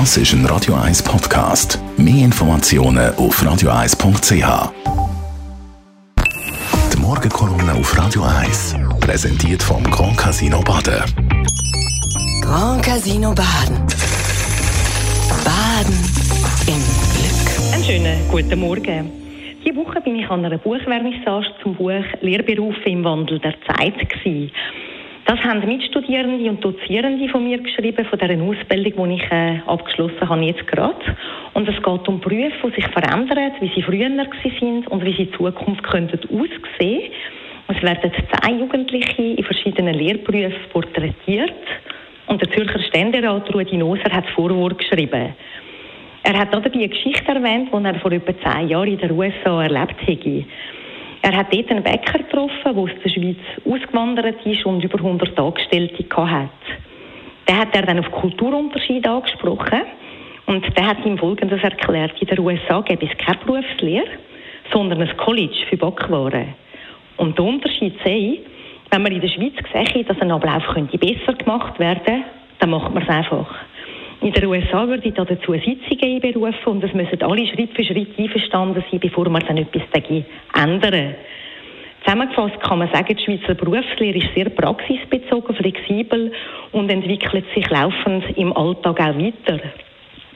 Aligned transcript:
Das 0.00 0.16
ist 0.16 0.32
ein 0.32 0.44
Radio 0.46 0.74
1 0.74 1.04
Podcast. 1.04 1.78
Mehr 1.96 2.24
Informationen 2.24 3.14
auf 3.14 3.40
radio1.ch. 3.40 4.72
Die 6.92 7.00
Morgenkolumne 7.00 7.74
auf 7.74 7.96
Radio 7.96 8.24
1 8.24 8.74
präsentiert 8.98 9.62
vom 9.62 9.84
Grand 9.84 10.16
Casino 10.16 10.60
Baden. 10.62 11.04
Grand 12.42 12.84
Casino 12.84 13.32
Baden. 13.36 13.86
Baden 15.44 15.94
im 16.66 16.82
Glück. 17.14 17.72
Einen 17.72 17.84
schönen 17.84 18.28
guten 18.28 18.58
Morgen. 18.58 19.12
Diese 19.64 19.76
Woche 19.76 20.00
bin 20.00 20.16
ich 20.16 20.28
an 20.28 20.44
einer 20.44 20.58
Buchvernissage 20.58 21.54
zum 21.62 21.76
Buch 21.76 22.04
Lehrberufe 22.20 22.88
im 22.90 23.04
Wandel 23.04 23.38
der 23.38 23.54
Zeit 23.64 23.96
gewesen. 24.08 24.50
Das 25.26 25.40
haben 25.40 25.66
Mitstudierende 25.66 26.50
und 26.50 26.62
Dozierende 26.62 27.28
von 27.30 27.44
mir 27.44 27.58
geschrieben, 27.58 28.04
von 28.04 28.18
dieser 28.18 28.42
Ausbildung, 28.42 29.08
die 29.08 29.14
ich 29.14 29.32
äh, 29.32 29.60
abgeschlossen 29.66 30.28
habe 30.28 30.42
jetzt 30.42 30.66
gerade. 30.66 31.16
Und 31.54 31.66
es 31.66 31.76
geht 31.76 32.08
um 32.08 32.20
Berufe, 32.20 32.52
die 32.68 32.74
sich 32.74 32.86
verändern, 32.88 33.52
wie 33.60 33.72
sie 33.74 33.82
früher 33.82 34.10
sind 34.60 34.86
und 34.88 35.02
wie 35.02 35.14
sie 35.14 35.22
in 35.22 35.32
Zukunft 35.32 35.82
könnten 35.82 36.20
aussehen 36.28 37.10
Es 37.68 37.82
werden 37.82 38.12
zehn 38.42 38.58
Jugendliche 38.58 39.22
in 39.22 39.44
verschiedenen 39.44 39.94
Lehrberufen 39.94 40.60
porträtiert. 40.70 41.52
Und 42.26 42.42
der 42.42 42.50
Zürcher 42.50 42.80
Ständerat 42.80 43.52
Rudi 43.54 43.78
Noser 43.78 44.10
hat 44.12 44.28
Vorwort 44.34 44.76
geschrieben. 44.76 45.34
Er 46.22 46.38
hat 46.38 46.52
dabei 46.52 46.70
eine 46.72 46.88
Geschichte 46.88 47.28
erwähnt, 47.28 47.70
die 47.72 47.84
er 47.84 47.94
vor 48.00 48.12
etwa 48.12 48.32
zehn 48.42 48.68
Jahren 48.68 48.88
in 48.88 48.98
den 48.98 49.10
USA 49.10 49.62
erlebt 49.62 49.96
hätte. 50.06 50.44
Er 51.24 51.34
hat 51.34 51.54
dort 51.54 51.70
einen 51.70 51.82
Bäcker 51.82 52.18
getroffen, 52.18 52.52
der 52.62 52.76
aus 52.76 52.90
der 53.02 53.08
Schweiz 53.08 53.38
ausgewandert 53.64 54.44
ist 54.44 54.66
und 54.66 54.84
über 54.84 54.98
100 54.98 55.38
Angestellte 55.38 56.04
hatte. 56.14 56.50
Den 57.48 57.58
hat 57.58 57.74
er 57.74 57.86
dann 57.86 57.98
auf 58.00 58.10
Kulturunterschiede 58.10 59.08
angesprochen 59.08 59.80
und 60.44 60.76
der 60.76 60.86
hat 60.86 61.02
ihm 61.06 61.16
Folgendes 61.16 61.62
erklärt. 61.62 62.20
In 62.20 62.26
den 62.26 62.40
USA 62.40 62.82
gäbe 62.82 63.06
es 63.06 63.16
keine 63.16 63.38
Berufslehre, 63.38 64.18
sondern 64.70 65.00
ein 65.00 65.16
College 65.16 65.64
für 65.70 65.78
Backwaren. 65.78 66.52
Und 67.16 67.38
der 67.38 67.44
Unterschied 67.46 67.94
sei, 68.04 68.40
wenn 68.90 69.02
man 69.02 69.12
in 69.12 69.22
der 69.22 69.28
Schweiz 69.28 69.54
sehe, 69.72 70.04
dass 70.04 70.20
ein 70.20 70.30
Ablauf 70.30 70.66
könnte 70.74 70.98
besser 70.98 71.32
gemacht 71.32 71.78
werden 71.78 72.24
dann 72.58 72.70
macht 72.70 72.92
man 72.92 73.02
es 73.02 73.08
einfach. 73.08 73.48
In 74.24 74.32
den 74.32 74.46
USA 74.46 74.88
würde 74.88 75.06
ich 75.06 75.12
dazu 75.12 75.52
Sitzungen 75.52 76.00
einberufen 76.02 76.64
und 76.64 76.82
es 76.82 76.94
müssen 76.94 77.22
alle 77.22 77.46
Schritt 77.46 77.74
für 77.76 77.84
Schritt 77.84 78.18
einverstanden 78.18 78.82
sein, 78.90 78.98
bevor 78.98 79.28
man 79.28 79.44
dann 79.46 79.58
etwas 79.58 79.82
dagegen 79.92 80.24
ändern. 80.58 81.14
Zusammengefasst 82.02 82.58
kann 82.60 82.78
man 82.78 82.90
sagen, 82.90 83.14
die 83.14 83.22
Schweizer 83.22 83.54
Berufslehre 83.54 84.16
ist 84.16 84.34
sehr 84.34 84.48
praxisbezogen, 84.48 85.54
flexibel 85.54 86.32
und 86.72 86.90
entwickelt 86.90 87.44
sich 87.54 87.68
laufend 87.68 88.24
im 88.38 88.56
Alltag 88.56 88.98
auch 88.98 89.14
weiter. 89.14 89.60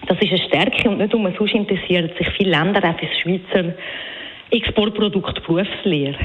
Das 0.06 0.18
ist 0.20 0.32
eine 0.32 0.42
Stärke 0.42 0.90
und 0.90 0.98
nicht 0.98 1.14
umsonst 1.14 1.54
interessieren 1.54 2.10
sich 2.18 2.28
viele 2.36 2.50
Länder 2.50 2.86
auch 2.86 2.98
für 2.98 3.06
das 3.06 3.18
Schweizer 3.20 3.72
Exportprodukt 4.50 5.42
Berufslehre. 5.46 6.18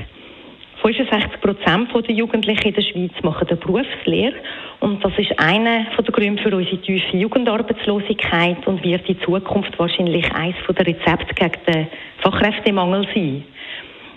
65 0.84 1.39
Prozent 1.39 1.94
der 1.95 2.14
Jugendlichen 2.14 2.67
in 2.67 2.73
der 2.73 2.81
Schweiz 2.81 3.14
machen 3.23 3.48
eine 3.48 3.56
Berufslehre 3.56 4.36
und 4.81 5.02
das 5.02 5.14
ist 5.17 5.31
einer 5.40 5.86
der 5.98 6.12
Gründe 6.12 6.44
für 6.44 6.53
unsere 6.53 6.78
tiefe 6.81 7.16
Jugendarbeitslosigkeit 7.16 8.67
und 8.67 8.84
wird 8.84 9.08
in 9.08 9.17
Zukunft 9.22 9.80
wahrscheinlich 9.80 10.30
eines 10.34 10.58
der 10.67 10.86
Rezepte 10.86 11.34
gegen 11.36 11.66
den 11.67 11.88
Fachkräftemangel 12.17 13.08
sein. 13.16 13.45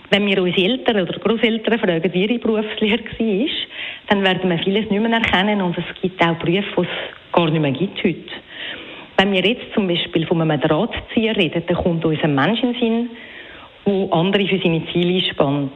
Wenn 0.09 0.25
wir 0.25 0.43
unsere 0.43 0.67
Eltern 0.67 1.03
oder 1.03 1.17
Großeltern 1.17 1.79
fragen, 1.79 2.13
wie 2.13 2.25
ihre 2.25 2.39
Berufslehre 2.39 2.99
war, 2.99 3.47
dann 4.09 4.25
werden 4.25 4.49
wir 4.49 4.59
vieles 4.59 4.89
nicht 4.89 5.01
mehr 5.01 5.21
erkennen 5.21 5.61
und 5.61 5.77
es 5.77 6.01
gibt 6.01 6.21
auch 6.21 6.35
Berufe, 6.35 6.81
die 6.81 6.81
es 6.81 7.31
gar 7.31 7.49
nicht 7.49 7.61
mehr 7.61 7.71
gibt 7.71 8.03
heute. 8.03 8.33
Wenn 9.15 9.31
wir 9.31 9.45
jetzt 9.45 9.73
zum 9.73 9.87
Beispiel 9.87 10.27
von 10.27 10.41
einem 10.41 10.59
Drahtzieher 10.59 11.37
reden, 11.37 11.63
dann 11.65 11.77
kommt 11.77 12.03
uns 12.03 12.21
ein 12.21 12.35
Mensch 12.35 12.61
in 12.61 12.73
den 12.73 12.79
Sinn, 12.81 13.09
der 13.85 14.13
andere 14.17 14.47
für 14.47 14.59
seine 14.59 14.85
Ziele 14.91 15.15
einspannt. 15.15 15.71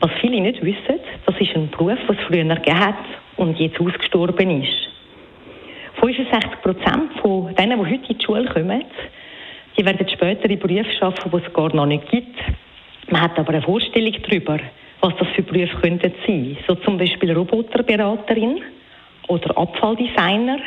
Was 0.00 0.10
viele 0.20 0.40
nicht 0.40 0.62
wissen, 0.62 1.00
das 1.24 1.40
ist 1.40 1.56
ein 1.56 1.70
Beruf, 1.70 1.98
den 2.06 2.16
es 2.16 2.24
früher 2.26 2.44
gegeben 2.44 2.78
hat 2.78 3.04
und 3.36 3.58
jetzt 3.58 3.80
ausgestorben 3.80 4.62
ist. 4.62 4.88
65 6.00 6.60
Prozent 6.62 7.18
von 7.22 7.54
denen, 7.54 7.78
die 7.78 7.90
heute 7.90 8.12
in 8.12 8.18
die 8.18 8.24
Schule 8.24 8.44
kommen, 8.46 8.84
die 9.76 9.84
werden 9.84 10.06
später 10.08 10.50
in 10.50 10.58
Berufe 10.58 10.90
arbeiten, 11.00 11.30
die 11.30 11.46
es 11.46 11.52
gar 11.52 11.74
noch 11.74 11.86
nicht 11.86 12.10
gibt. 12.10 12.38
Man 13.08 13.22
hat 13.22 13.38
aber 13.38 13.54
eine 13.54 13.62
Vorstellung 13.62 14.12
darüber, 14.22 14.58
was 15.00 15.14
das 15.18 15.28
für 15.28 15.42
Berufe 15.42 15.76
könnten 15.80 16.12
sein. 16.26 16.58
So 16.66 16.74
zum 16.74 16.98
Beispiel 16.98 17.32
Roboterberaterin 17.32 18.60
oder 19.28 19.56
Abfalldesigner, 19.56 20.58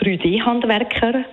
3D-Handwerker, 0.00 1.24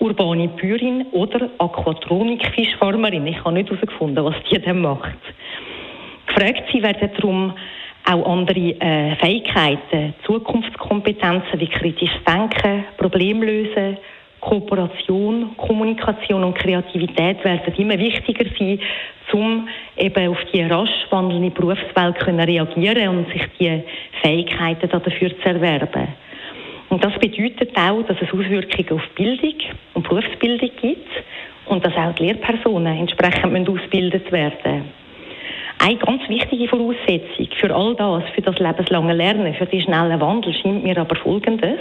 urbane 0.00 0.48
Bäuerin 0.48 1.06
oder 1.12 1.50
Aquatronik-Fischfarmerin. 1.58 3.26
Ich 3.26 3.42
habe 3.42 3.54
nicht 3.54 3.70
herausgefunden, 3.70 4.24
was 4.24 4.36
die 4.50 4.60
dann 4.60 4.82
macht. 4.82 5.18
Gefragt 6.38 6.68
sie 6.72 6.80
werden 6.80 7.10
darum 7.16 7.52
auch 8.04 8.30
andere 8.30 8.80
äh, 8.80 9.16
Fähigkeiten, 9.16 10.14
Zukunftskompetenzen 10.24 11.58
wie 11.58 11.66
kritisches 11.66 12.22
Denken, 12.24 12.84
Problemlösen, 12.96 13.96
Kooperation, 14.38 15.56
Kommunikation 15.56 16.44
und 16.44 16.56
Kreativität 16.56 17.44
werden 17.44 17.74
immer 17.76 17.98
wichtiger 17.98 18.44
sein, 18.56 18.78
um 19.32 19.68
eben 19.96 20.28
auf 20.28 20.38
die 20.52 20.62
rasch 20.62 21.06
wandelnde 21.10 21.50
Berufswelt 21.50 22.20
können 22.20 22.38
reagieren 22.38 23.08
und 23.08 23.32
sich 23.32 23.42
die 23.58 23.82
Fähigkeiten 24.22 24.88
dafür 24.88 25.36
zu 25.40 25.48
erwerben. 25.48 26.06
Und 26.88 27.04
das 27.04 27.18
bedeutet 27.18 27.76
auch, 27.76 28.04
dass 28.04 28.16
es 28.20 28.32
Auswirkungen 28.32 28.92
auf 28.92 29.08
Bildung 29.16 29.56
und 29.94 30.08
Berufsbildung 30.08 30.70
gibt 30.80 31.10
und 31.66 31.84
dass 31.84 31.96
auch 31.96 32.14
die 32.14 32.26
Lehrpersonen 32.26 32.96
entsprechend 32.96 33.68
ausgebildet 33.68 34.30
werden 34.30 34.54
müssen. 34.62 34.97
Eine 35.78 35.96
ganz 35.96 36.28
wichtige 36.28 36.68
Voraussetzung 36.68 37.48
für 37.58 37.74
all 37.74 37.94
das, 37.94 38.24
für 38.34 38.42
das 38.42 38.58
lebenslange 38.58 39.14
Lernen, 39.14 39.54
für 39.54 39.66
den 39.66 39.80
schnellen 39.80 40.20
Wandel, 40.20 40.52
scheint 40.52 40.82
mir 40.82 40.98
aber 40.98 41.16
Folgendes. 41.16 41.78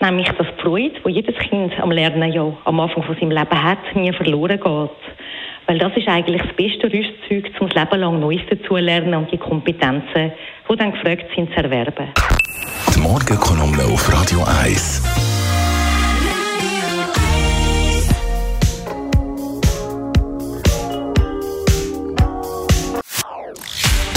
Nämlich, 0.00 0.28
dass 0.30 0.46
die 0.46 0.62
Freude, 0.62 1.00
die 1.06 1.10
jedes 1.10 1.36
Kind 1.36 1.78
am 1.78 1.90
Lernen 1.90 2.32
ja 2.32 2.50
am 2.64 2.80
Anfang 2.80 3.02
von 3.02 3.14
seinem 3.16 3.30
Leben 3.32 3.62
hat, 3.62 3.94
nie 3.94 4.12
verloren 4.12 4.58
geht. 4.58 4.90
Weil 5.66 5.78
das 5.78 5.94
ist 5.96 6.08
eigentlich 6.08 6.42
das 6.42 6.56
beste 6.56 6.90
Rüstzeug, 6.90 7.52
um 7.60 7.68
das 7.68 7.76
Leben 7.76 8.00
lang 8.00 8.20
Neues 8.20 8.42
dazu 8.48 8.76
lernen 8.76 9.14
und 9.14 9.30
die 9.30 9.38
Kompetenzen, 9.38 10.32
die 10.68 10.76
dann 10.76 10.92
gefragt 10.92 11.26
sind, 11.36 11.50
zu 11.50 11.56
erwerben. 11.62 12.08
Die 12.94 13.00
Morgenkolumne 13.00 13.84
auf 13.84 14.10
Radio 14.12 14.40
1. 14.62 15.29